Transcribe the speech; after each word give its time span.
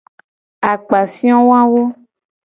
Akpafio 0.71 1.37
wawo. 1.49 1.81